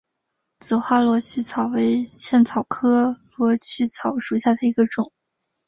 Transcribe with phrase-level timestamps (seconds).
[0.57, 5.11] 紫花螺序草为茜草科螺序草属下的一个种。